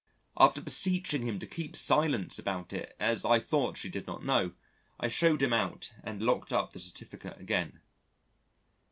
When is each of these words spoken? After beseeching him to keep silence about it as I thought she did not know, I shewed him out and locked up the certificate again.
After 0.35 0.61
beseeching 0.61 1.27
him 1.27 1.37
to 1.37 1.45
keep 1.45 1.75
silence 1.75 2.39
about 2.39 2.73
it 2.73 2.95
as 2.99 3.23
I 3.23 3.39
thought 3.39 3.77
she 3.77 3.87
did 3.87 4.07
not 4.07 4.25
know, 4.25 4.53
I 4.99 5.07
shewed 5.07 5.43
him 5.43 5.53
out 5.53 5.93
and 6.03 6.23
locked 6.23 6.51
up 6.51 6.73
the 6.73 6.79
certificate 6.79 7.39
again. 7.39 7.81